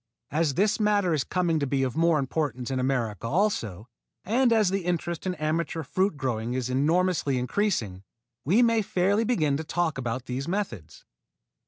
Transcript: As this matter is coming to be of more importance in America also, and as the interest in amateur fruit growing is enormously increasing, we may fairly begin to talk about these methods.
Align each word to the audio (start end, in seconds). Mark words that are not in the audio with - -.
As 0.31 0.55
this 0.55 0.79
matter 0.79 1.13
is 1.13 1.23
coming 1.23 1.59
to 1.59 1.67
be 1.67 1.83
of 1.83 1.95
more 1.95 2.17
importance 2.17 2.71
in 2.71 2.79
America 2.79 3.27
also, 3.27 3.87
and 4.25 4.51
as 4.51 4.69
the 4.71 4.83
interest 4.83 5.27
in 5.27 5.35
amateur 5.35 5.83
fruit 5.83 6.17
growing 6.17 6.55
is 6.55 6.71
enormously 6.71 7.37
increasing, 7.37 8.01
we 8.43 8.63
may 8.63 8.81
fairly 8.81 9.25
begin 9.25 9.57
to 9.57 9.63
talk 9.63 9.99
about 9.99 10.25
these 10.25 10.47
methods. 10.47 11.05